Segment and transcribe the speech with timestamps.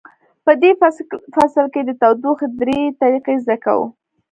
[0.45, 0.71] په دې
[1.37, 3.85] فصل کې د تودوخې درې طریقې زده کوو.